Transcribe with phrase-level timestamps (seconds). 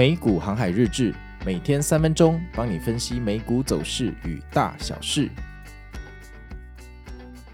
[0.00, 5.28] 美股航海日志，每天三分钟，帮你分析美股走势与大小事。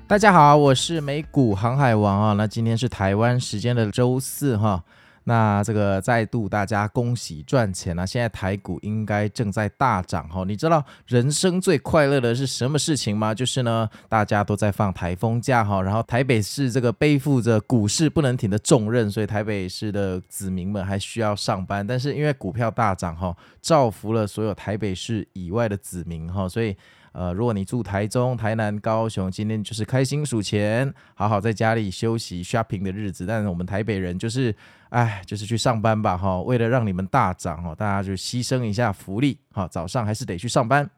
[0.07, 2.35] 大家好，我是美股航海王啊。
[2.35, 4.85] 那今天是台湾时间的周四哈。
[5.29, 8.07] 那这个再度大家恭喜赚钱啊！
[8.07, 10.45] 现在台股应该正在大涨哈。
[10.47, 13.35] 你知道人生最快乐的是什么事情吗？
[13.35, 21.85] 就是呢，大家都在放台风假哈，然后台北市这个背负着股市不能停的重任，所以台北市的子民们还需要上班。
[21.85, 26.77] 但是因为股票大涨哈，造福了所有台北市以外的子民哈，所以。
[27.19, 33.25] 呃，如果你住台中、台南、高雄，今天就是开心数钱，好好在家里休息 shopping 的日子。
[33.25, 34.55] 但是我们台北人就是，
[34.91, 36.43] 哎，就是去上班吧，哈。
[36.43, 40.91] 为了让你们大涨，哈，大家就牺牲一下福利，哈，早上还是得去上班。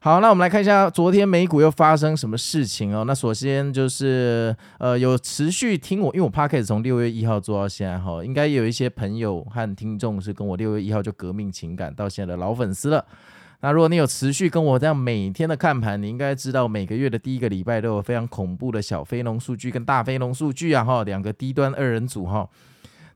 [0.00, 3.04] 好，那我们来看一下昨天美股又发生什么事情哦。
[3.06, 13.04] 那首先就是，呃，有持续听我，因为我 Podcast 从六月一号做到现在，哈，应该有一些朋友和听众是跟我六月一号就革命情感到现在的老粉丝了。
[13.62, 22.48] 那如果你有持续跟我这样每天的看盘，你应该知道每个月的第一个礼拜都有非常恐怖的小非农数据跟大非农数据啊哈，两个低端二人组哈。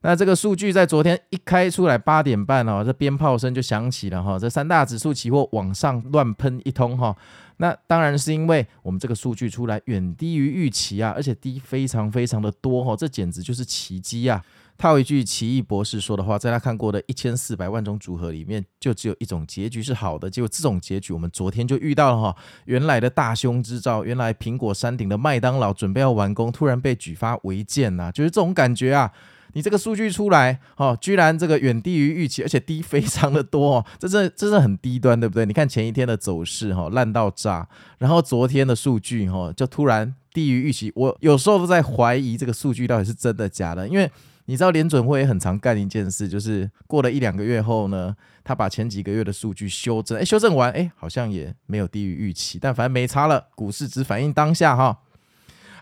[0.02, 7.16] 那这个数据在昨天一开出来八点半哦，这鞭炮声就响起了哈，这三大指数期货往上乱喷一通哈。
[7.56, 14.44] 那当然是因为我们这个数据出来远低于预期啊，而且低非常非常的多哈，这简直就是奇迹啊！
[14.76, 20.28] 套一句奇异博士说的话，在他看过的一千四百万种组合里面，就只有一种结局是好的。
[20.28, 22.36] 结果这种结局，我们昨天就遇到了哈。
[22.66, 29.12] 原来的大凶之兆，原来苹果山顶的麦当劳准备要完工，突然被举发违建呐，就是这种感觉啊。
[29.52, 35.46] 你这个数据出来，哦，居然这个远低于预期，而且低非常的多哦，这是这是很低端，对不对？
[35.46, 40.90] 你看前一天的走势哈，烂到炸，然后昨天的数据哈，就突然低于预期。
[40.96, 44.10] 我有时候都在怀疑这个数据到底是真的假的，因为。
[44.46, 55.00] 你知道联准会也很常干一件事，就是过了一两个月后呢，他把前几个月的数据修正，哎，修正完，哎，好像也没有低于预期，但反正没差了，股市只反映当下哈。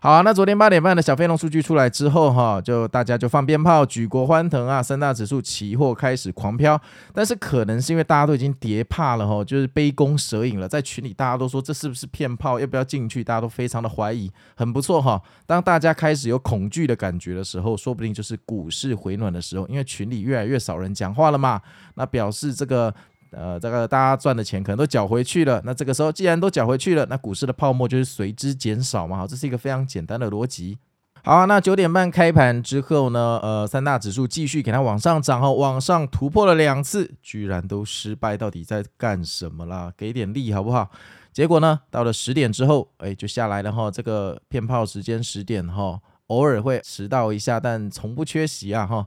[0.04, 6.76] 好，那昨天八点半的小飞龙数据出来之后，哈，就大家就放鞭炮，举国欢腾啊，三大指数期货开始狂飙。
[7.14, 10.66] 但是可能是因为大家都已经跌怕了，哈，就是杯弓蛇影了。
[10.66, 13.22] 在群里大家都说这是不是骗炮，要不要进去？
[13.22, 15.22] 大家都非常的怀疑，很不错哈。
[15.46, 21.60] 当大家开始有恐惧的感觉的时候，说不定就是股市回暖的时候，因为群里越来越少人讲话了嘛，
[21.94, 22.92] 那表示这个。
[23.32, 30.78] 呃，这个大家赚的钱可能都缴回去了，那这个时候既然都缴回去了，那股市的泡沫就是随之减少嘛，好，这是一个非常简单的逻辑。
[31.24, 39.92] 好，那九点半开盘之后呢，呃，三大指数继续给它往上涨，哈，往上突破了两次，居然都失败，到底在干什么啦？
[39.96, 40.90] 给点力好不好？
[41.32, 49.06] 结果呢，到了十点之后，哎，就下来了哈，这个骗炮时间十点哈，偶尔会迟到一下，但从不缺席啊哈。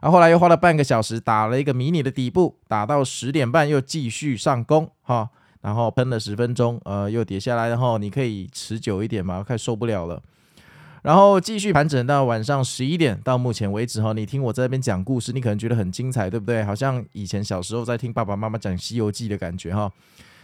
[0.00, 5.30] 啊后来又花了半个小时打了一个迷你的底部，打到十点半又继续上攻哈，
[5.62, 10.22] 然后喷了十分钟，呃，又跌下来，然后你可以持久一点嘛，快受不了了。
[11.02, 16.64] 然后继续盘整到晚上十一点，到目前为止哈，你听我在这边讲故事，你可能觉得很精彩，对不对？
[16.64, 19.90] 好像以前小时候在听爸爸妈妈讲《西游记》的感觉哈。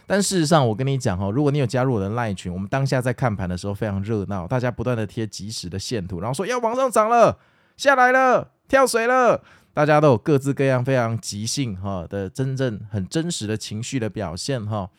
[0.07, 7.37] 但事实上，我跟你讲哈，如果你有加入我的 LINE 群，我们当下在看盘的时候非常热闹，大家不断的贴即时的线图，然后说要往上涨了，
[7.75, 8.51] 下来了。
[8.73, 9.39] 跳水了，
[9.71, 14.89] 大家都有各自各样非常即兴哈的真正很真实的情绪的表现哈。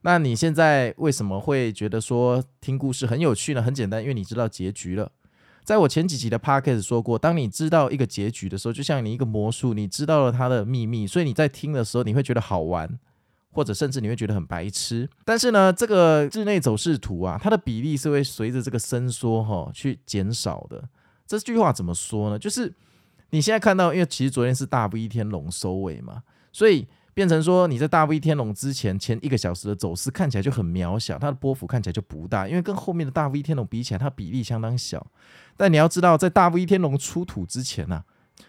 [0.00, 3.62] 那你现在为什么会觉得说听故事很有趣呢？
[3.62, 5.12] 很简单，因为你知道结局了。
[5.62, 12.98] 在我前几集的 podcast 说过，当你知道一个结局的时候，就像你一个魔术，你知道了它的秘密，所以你在听的时候你会觉得好玩，
[13.52, 15.08] 或者甚至你会觉得很白痴。
[15.24, 20.82] 但是呢，这个日内走势图啊，它的比例是会随着这个伸缩哈去减少的。
[21.24, 22.36] 这句话怎么说呢？
[22.36, 22.74] 就是。
[23.32, 26.22] 你现在看到，因为其实昨天是大 V 天龙收尾嘛，
[26.52, 35.06] 所以变成说你在大 V 天龙之前前一个小时的走势看起来就很渺小，它的波幅看起来就不大，因为跟后面的大 V 天龙比起来，它比例相当小。
[35.56, 38.04] 但你要知道，在大 V 天龙出土之前呐、啊，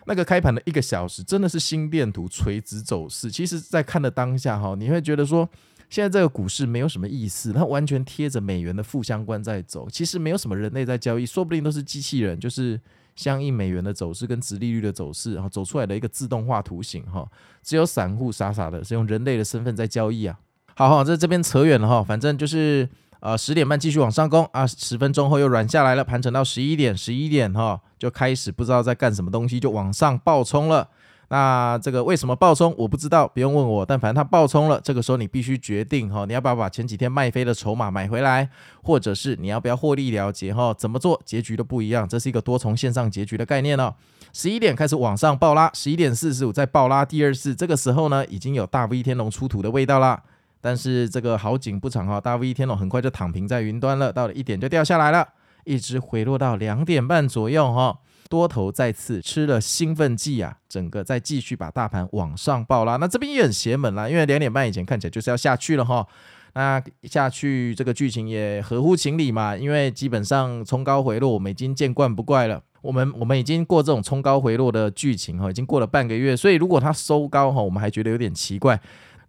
[0.06, 3.31] 那个开盘的一个小时真的是心电图垂直走势。
[3.31, 5.50] 其实，在看的当下哈，你会觉得说，
[5.89, 12.81] 现在这个股市没有什么意思，它完全贴着美元的负相关在走，其实没有什么人类在交易，说不定都是机器人，就是。
[13.15, 17.27] 相应美元的走势跟殖利率的走势，然后走出来的一个自动化图形哈，
[17.62, 20.38] 只有散户傻傻的是用人类的身份在交易啊。
[20.75, 22.89] 好好，这这边扯远了哈，反正就是
[23.19, 30.89] 呃十点半继续往上攻啊，十分钟后又软下来了，盘整到十一点，十一点哈就开始不知道在干什么东西，就往上暴冲了。
[31.33, 32.75] 那这个为什么暴冲？
[32.77, 33.83] 我不知道，不用问我。
[33.83, 38.47] 但反正它暴冲了，这个时候你必须决定哈，你要不要把前几天卖飞的筹码买回来，
[38.83, 40.71] 或者是你要不要获利了结哈？
[40.75, 42.07] 怎么做结局都不一样。
[42.07, 43.91] 这是一个多重线上结局的概念哦。
[44.31, 50.21] 十一点开始往上暴拉，十一点四十五再暴拉第二次，这个时候呢已经有大 V 天龙出土的味道啦。
[50.62, 55.27] 但是这个好景不长哈，大 V 天龙很快就躺平在云端了，到了一点就掉下来了，
[55.63, 57.97] 一直回落到两点半左右哈。
[58.33, 66.03] 多头再次吃了兴奋剂啊，整个再继续把大盘往上爆拉，那这边也很邪门啦，因为两点半以前看起来就是要下去了哈，
[66.56, 78.81] 那下去这个剧情也合乎情理嘛，因为基本上冲高回落我们已经见惯不怪了，我们我们已经过这种冲高回落的剧情哈，已经过了半个月，所以如果它收高哈，我们还觉得有点奇怪。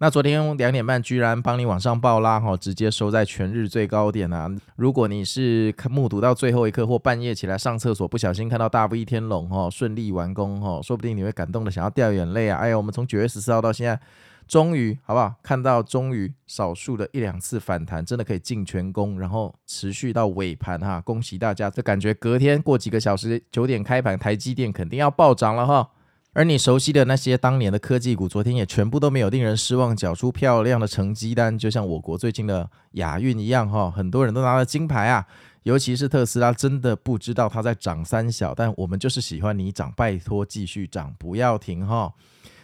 [0.04, 4.46] 那昨天两点半居然帮你往上爆拉哈，直接收在全日最高点啊！
[4.76, 12.58] 如果你是目睹到最后一刻或半夜起来上厕所不小心看到大 V 天龙哈顺利完工哈，说不定你会感动的想要掉眼泪啊！
[12.58, 13.98] 哎呀，我们从九月十四号到现在，
[14.46, 15.32] 终于好不好？
[15.42, 21.00] 看到终于少数的一两次反弹，真的可以进全攻，然后持续到尾盘哈！
[21.00, 25.88] 恭喜大家，这感觉隔天过几个小时九点开盘，台积电肯定要暴涨了哈！
[26.34, 35.24] 而你熟悉的那些当年的科技股，昨天也全部都没有令人失望，缴出漂亮的成绩单，就像我国最近的亚运一样，哈，很多人都拿了金牌啊，
[35.62, 42.12] 尤其是特斯拉，真的不知道它在涨三小，但我们就是喜欢你涨，拜托继续涨，不要停，哈。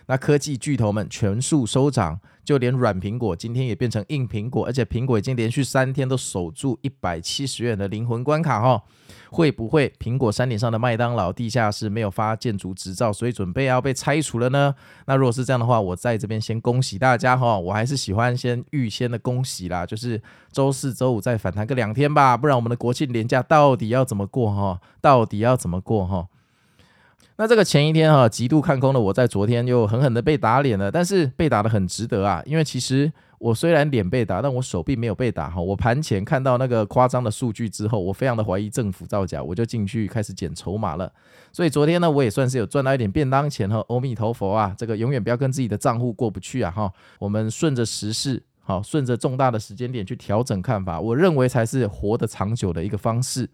[0.07, 8.83] 那科技巨头们全数收涨，就连软苹果今天也变成硬苹果，而且苹果已经连续三天都守住一百七十元的灵魂关卡哈，
[9.31, 14.75] 会不会苹果山顶上的麦当劳地下室没有发建筑执照，所以准备要被拆除了呢？
[15.07, 20.21] 那如果是这样的话，我在这边先恭喜大家哈，我还是喜欢先预先的恭喜啦，就是
[20.51, 24.81] 周四周五再反弹个两天吧，不然我们的国庆连假到底要怎么过哈？
[25.01, 26.27] 到底要怎么过哈？
[27.41, 35.59] 那这个前一天哈，极度看空的我在昨天又狠狠的被打脸了，但是被打得很值得啊，因为其实我虽然脸被打，但我手臂没有被打哈。
[35.59, 41.11] 我盘前看到那个夸张的数据之后，我非常的怀疑政府造假，我就进去开始捡筹码了。
[41.51, 43.83] 所以昨天呢，我也算是有赚到一点便当钱哈。
[43.89, 46.93] 阿弥陀佛啊，这个永远不要跟自己的账户过不去啊哈。
[47.19, 53.49] 我们顺着时势，好，顺着重大的时间点去调整看法，我认为才是活得长久的一个方式。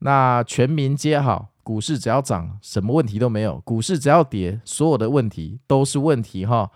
[0.00, 1.46] 那全民皆好。
[1.62, 6.70] 股市只要涨，什么问题都没有；股市只要跌，所有的问题都是问题哈。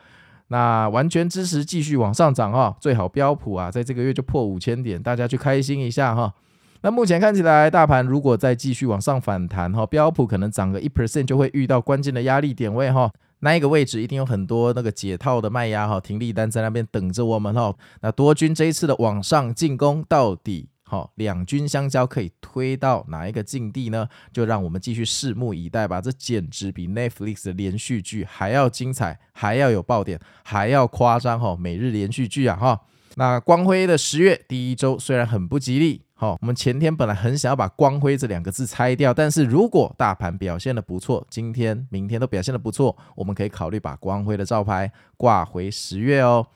[0.49, 6.35] 那完全支持继续往上涨哈，最好标普啊，在这个月就破五千点，大家去开心一下哈。
[6.83, 13.11] 那目前看起来，大盘如果再继续往上反弹哈，标普可能涨个一 percent 就会遇到关键的压力点位哈。
[13.41, 17.75] 那一个位置一定有很多那个解套的卖压哈，停利单在那边等着我们哈。
[18.03, 20.69] 那多军这一次的往上进攻到底？
[20.87, 24.07] 好，两军相交可以推到哪一个境地呢？
[24.33, 25.99] 就让我们继续拭目以待吧。
[26.01, 31.57] 这简直比 Netflix 的连续剧还要精彩，还要有爆点，还要夸张哈！
[31.59, 32.81] 每日连续剧啊哈。
[33.17, 46.47] 那光辉的十月第一周虽然很不吉利，好，我们前天本来很想要把光辉这两个字拆掉，但是如果大盘表现得不错，今天、明天都表现得不错，我们可以考虑把光辉的招牌挂回十月哦。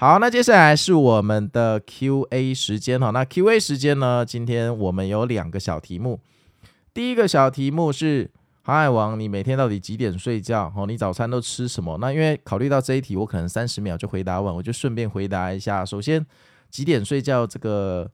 [0.00, 3.10] 好，那接下来是我们的 Q&A 时间哈。
[3.10, 4.24] 那 Q&A 时间呢？
[4.24, 6.18] 今天我们有两个小题目。
[6.94, 8.30] 第一个小题目是
[8.62, 10.72] 航海王，你每天到底几点睡觉？
[10.74, 11.98] 哦，你早餐都吃什么？
[12.00, 15.84] 那因为考虑到这一题，我可能三十秒就回答完，我就顺便回答一下。
[15.84, 16.24] 首先，
[16.70, 17.46] 几点睡觉？
[17.46, 18.10] 这个，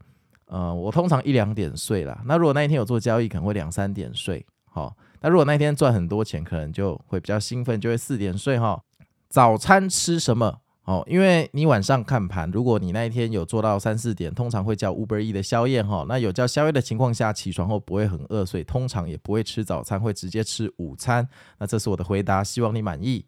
[0.46, 2.20] 呃，我通常一两点睡啦。
[2.26, 4.44] 那如果那一天有做交易，可能会两三点睡。
[4.64, 8.82] 好，那如果那一天赚很多钱，可能就会比较兴奋，就会四点睡哈。
[9.28, 10.62] 早餐吃什么？
[10.86, 16.06] 哦，因为你晚上看盘，如果你那一天有做到三四点，通常会叫 Uber E 的宵夜哈。
[16.08, 21.28] 那有叫宵夜的情况下，起床后不会很饿，所以通常也不会吃早餐，会直接吃午餐。
[21.58, 23.26] 那这是我的回答，希望你满意。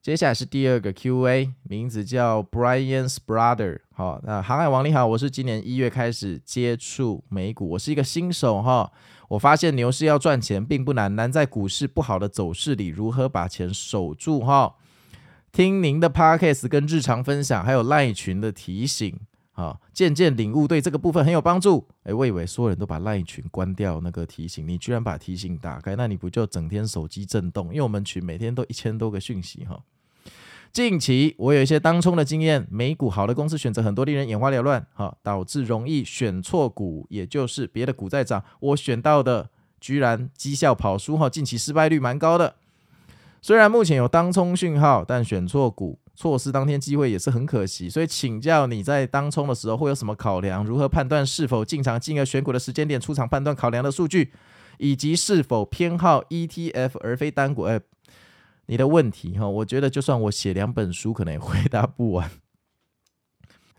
[0.00, 3.80] 接下来是第二个 Q&A，名字叫 Brian's Brother。
[3.94, 8.90] 好，那航海王你好，我是今年一月开始接触美股，我是一个新手哈。
[9.28, 14.74] 我发现牛市要赚钱并不难，难在股市不好的走势里如何把钱守住哈。
[15.52, 19.14] 听您的 podcast 跟日常分享，还有赖群的提醒，
[19.52, 21.86] 啊，渐渐领悟，对这个部分很有帮助。
[22.04, 27.66] 诶，我以为所有人都把赖群关掉那个提醒，你居然把提醒打开，那你不就整天手机震动？
[27.66, 29.78] 因为我们群每天都一千多个讯息哈。
[30.72, 42.54] 近期我有一些当冲的经验，美股好的公司选择很多，令人眼花缭乱，哈，导致容易选错股，也就是别的股在涨，我选到的居然绩效跑输，哈，近期失败率蛮高的。
[43.42, 47.90] 虽然目前有当冲讯号，但选错股、错失当天机会也是很可惜。
[47.90, 50.64] 所以请教你在当冲的时候会有什么考量？
[50.64, 51.98] 如何判断是否进场？
[51.98, 54.32] 进而选股的时间点、出场判断考量的数据，
[54.78, 57.64] 以及是否偏好 ETF 而非单股？
[57.64, 57.80] 哎，
[58.66, 62.30] 你的问题哈，我觉得就算我写两本书，可能也回答不完。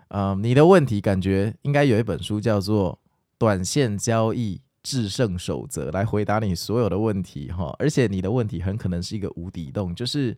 [0.09, 2.95] 啊、嗯，你的问题感觉应该有一本书叫做
[3.37, 7.75] 《短线交易制胜守则》来回答你所有的问题哈。
[7.79, 10.37] 而且你的问题很可能是一个无底洞，就是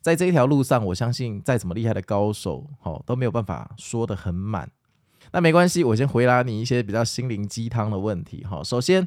[0.00, 4.68] 在这一条路上，我相信再怎么厉害的高手哈都没有办法说得很满。
[5.30, 8.64] 那没关系，我先回答你一些比较心灵鸡汤的问题哈。
[8.64, 9.06] 首先。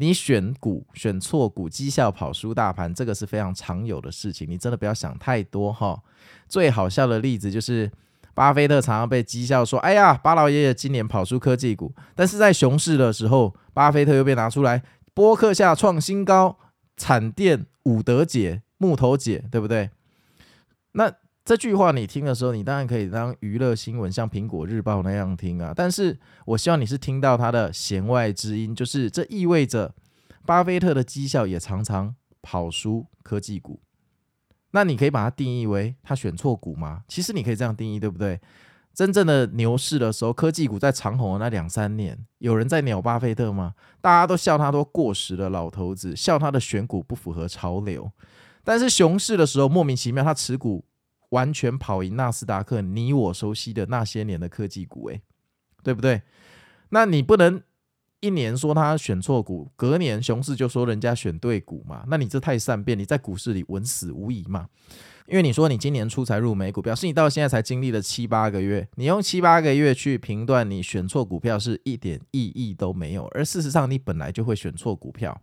[0.00, 4.48] 你选股选错股，绩效跑输大盘，这个是非常常有的事情。
[4.48, 6.00] 你真的不要想太多哈。
[6.48, 7.90] 最好笑的例子就是，
[8.38, 16.56] 巴菲特常常被讥笑说：“哎呀，巴老爷爷今年跑输科技股。”但是在熊市的时候，巴菲特又被拿出来，播客下创新高，
[16.96, 19.90] 产电伍德姐木头姐，对不对？
[20.92, 21.12] 那。
[21.44, 25.72] 这句话你听的时候，你当然可以当娱乐新闻，像苹果日报那样听啊。
[25.74, 26.14] 但是
[26.44, 29.94] 我希望你是听到他的弦外之音，就是这意味着
[30.44, 33.80] 巴菲特的绩效也常常跑输科技股。
[34.70, 37.02] 那你可以把它定义为他选错股吗？
[37.08, 38.40] 其实你可以这样定义，对不对？
[38.94, 43.74] 真正的牛市的时候，科技股在长红的那两三年，有人在鸟巴菲特吗？
[44.00, 48.10] 大家都笑他都过时的老头子，笑他的选股不符合潮流。
[48.64, 50.84] 但是熊市的时候，莫名其妙他持股。
[51.30, 55.20] 完全跑赢纳斯达克，你我熟悉的那些年的科技股，诶，
[55.82, 56.22] 对不对？
[56.88, 57.62] 那你不能
[58.20, 62.04] 一年说他选错股，隔年熊市就说人家选对股嘛？
[62.08, 64.68] 那你这太善变，你在股市里稳死无疑嘛？
[65.26, 75.40] 因为你说你今年初才入美股，表示你到现在才经历了七八个月，你用七八个月去评断你选错股票是一点意义都没有，而事实上你本来就会选错股票。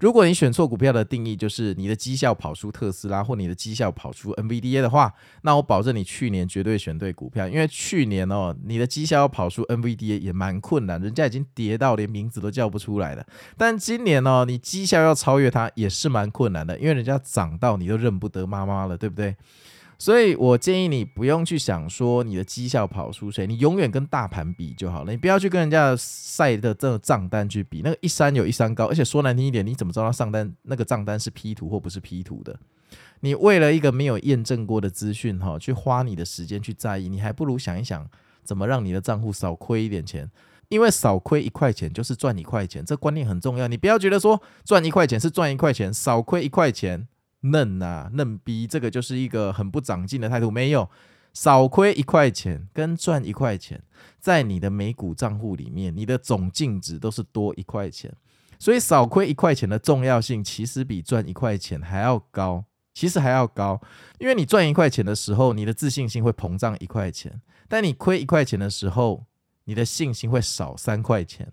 [0.00, 13.24] 如果你选错股票的定义就是你的绩效跑出特斯拉或你的绩效跑出 NVDA 的话，那我保证你去年绝对选对股票，因为去年哦，你的绩效要跑出 NVDA 也蛮困难，人家已经跌到连名字都叫不出来了。
[13.56, 19.36] 但今年哦，你绩效要超越它也是蛮困难的，因为人家涨到你都认不得妈妈了，对不对？
[19.98, 25.12] 所以我建议你不用去想说你的绩效跑输谁，你永远跟大盘比就好了。
[25.12, 32.58] 你不要去跟人家晒的这个账单去比，那个一山有一山高，而且说难听一点，你怎么知道上单那个账单是 P 图或不是 P 图的？
[33.20, 38.06] 你为了一个没有验证过的资讯哈，去花你的时间去在意，你还不如想一想
[38.42, 40.30] 怎么让你的账户少亏一点钱，
[40.68, 43.66] 因为少亏一块钱就是赚一块钱，这观念很重要。
[43.68, 47.06] 你不要觉得说赚一块钱是赚一块钱，少亏一块钱。
[47.44, 50.50] 嫩啊，嫩逼，这个就是一个很不长进的态度。
[50.50, 50.88] 没有
[51.32, 53.82] 少亏一块钱跟赚一块钱，
[54.20, 58.12] 在你的美股账户里面，你的总净值都是多一块钱。
[58.58, 62.64] 所以少亏一块钱的重要性，其实比赚一块钱还要高。
[62.94, 63.80] 其实还要高，
[64.20, 67.32] 因为你赚一块钱的时候，你的自信心会膨胀一块钱；
[67.68, 69.24] 但你亏一块钱的时候，
[69.64, 71.52] 你的信心会少三块钱。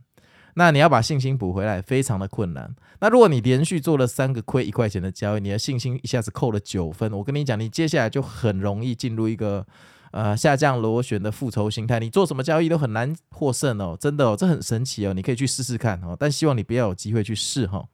[0.55, 2.75] 那你要把信心补回来，非常的困难。
[2.99, 9.65] 那如果你连续做了三个亏一块钱的交易，你的信心一下子扣了九分，我跟你讲，你接下来就很容易进入一个
[10.11, 17.85] 呃下降螺旋的复仇心态，你做什么交易都很难获胜哦，真的哦，这很神奇哦，你可以去试试看哦，但希望你不要有机会去试哈。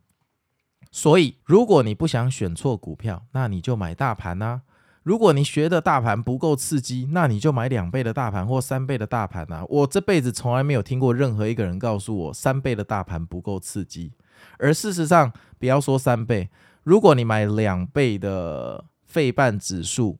[0.92, 4.62] 所以，如果你不想选错股票，那你就买大盘啊。
[5.08, 9.64] 如果你学的大盘不够刺激，那你就买两倍的大盘或三倍的大盘啊！
[9.70, 14.12] 我这辈子从来没有听过任何一个人告诉我三倍的大盘不够刺激。
[14.60, 16.50] 而事实上，不要说三倍，
[16.84, 20.20] 如果你买两倍的费半指数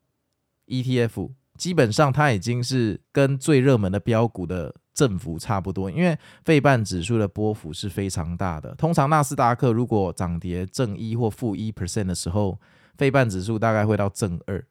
[0.68, 8.74] ETF，基本上它已经是跟最热门的标股的振幅差不多，因为费半指数的波幅是非常大的。
[8.76, 12.58] 通常纳斯达克如果涨跌正一或负一 percent 的时候，
[12.98, 14.64] 费半指数大概会到正二。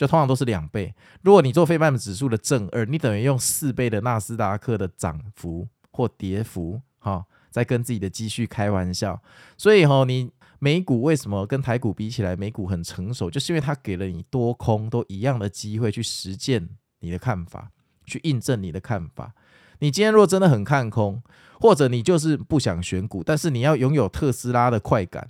[0.00, 0.94] 就通常都是两倍。
[1.20, 9.22] 如果你做费半指数的正二，你等于用四倍的纳斯达克的涨幅或跌幅，哈，在跟自己的积蓄开玩笑。
[9.58, 16.66] 所以哈，你美股为什么跟台股比起来，美股很成熟，就是因为它给了你多空都一样的机会去实践
[17.00, 17.70] 你的看法，
[18.06, 19.34] 去印证你的看法。
[19.80, 21.22] 你今天如果真的很看空，
[21.60, 25.28] 或者你就是不想选股，但是你要拥有特斯拉的快感。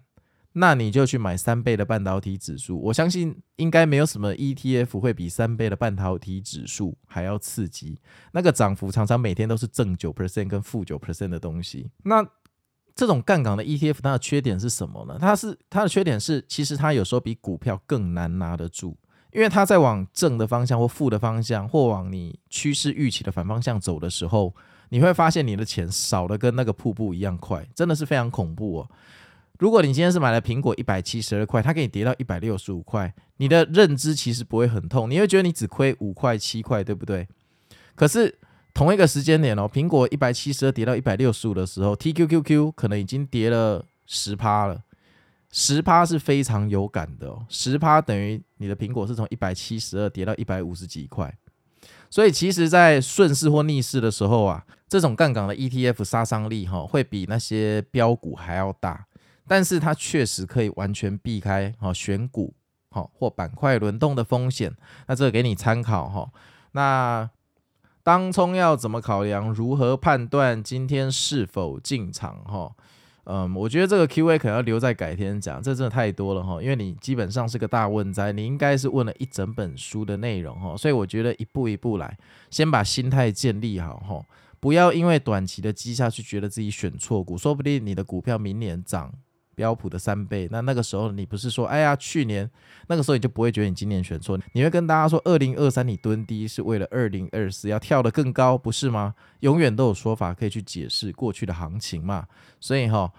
[0.54, 7.98] 那你就去买三倍的半导体指数，我相信应该没有什么 ETF 会比三倍的半导体指数还要刺激。
[8.32, 11.90] 那个涨幅常常每天都是正九 percent 跟负九 percent 的东西。
[12.02, 12.26] 那
[12.96, 15.16] 这种杠杆的 ETF 它的缺点是什么呢？
[15.20, 18.98] 它是它的缺点是，其实它有时候比股票更难拿得住，
[19.32, 24.52] 因为它在往正的方向或负的方向，或往你趋势预期的反方向走的时候，
[24.88, 28.90] 你会发现你的钱少得跟那个瀑布一样快，真的是非常恐怖哦。
[29.60, 37.28] 如果你今天是买了苹果一百七十二块，它给你跌到一百六十五块，你的认知其实不会很痛，你会觉得你只亏五块七块，对不对？
[37.94, 38.38] 可是
[38.72, 44.82] 同一个时间点哦，苹果一百七十二跌到一百六十五的时候，TQQQ 可能已经跌了十趴了，
[45.52, 51.36] 十趴是非常有感的哦，十趴等于你的苹果是从一百七十二跌到一百五十几块，
[52.08, 59.04] 所以其实，在顺势或逆势的时候啊，这种杠杆的 ETF 杀伤力哈，会比那些标股还要大，
[59.50, 62.54] 但是它确实可以完全避开哈选股
[62.90, 64.72] 哈或板块轮动的风险，
[65.08, 66.30] 那这个给你参考哈。
[66.70, 67.28] 那
[68.04, 69.52] 当冲要怎么考量？
[69.52, 72.70] 如何判断今天是否进场哈？
[73.24, 82.16] 嗯，我觉得这个 Q&A 可能要留在改天讲，这真的太多了哈，因为你基本上是个大问灾，你应该是问了一整本书的内容哈，所以我觉得一步一步来，
[82.50, 84.24] 先把心态建立好哈，
[84.60, 89.12] 不要因为短期的绩效去觉得自己选错股，说不定你的股票明年涨。
[89.60, 92.50] 标普的三倍，那那个时候你不是说，哎呀，去年
[92.86, 99.14] 那个时候你就不会觉得你今年选错，你会跟大家说，二零二三你蹲低是为了二零二四要跳得更高，不是吗？
[99.40, 102.26] 永远都有说法可以去解释过去的行情嘛，
[102.58, 103.12] 所以哈，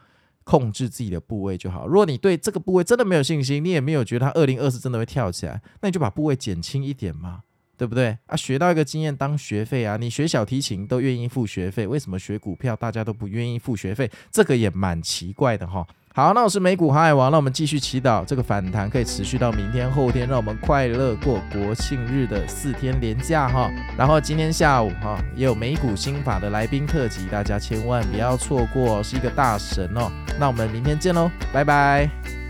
[0.43, 1.86] 控制自己的部位就好。
[1.86, 7.41] 如果你对这个部位真的没有信心，你也没有觉得它二零二四真的会跳起来，那你就把部位减轻一点嘛，
[7.77, 8.17] 对不对？
[8.25, 14.10] 啊，学到一个经验当学费啊，你学小提琴都愿意付学费，为什么学股票大家都不愿意付学费？
[14.31, 15.86] 这个也蛮奇怪的哈。
[16.13, 23.72] 好，那我是美股航海王，那我们继续祈祷这个反弹可以持续到明天、后天，让我们快乐过国庆日的四天连假哈。
[23.98, 30.12] 然后今天下午哈也有美股新法的来宾特辑，大家千万不要错过，是一个大神哦。
[30.38, 32.40] 那我们明天见喽，拜拜。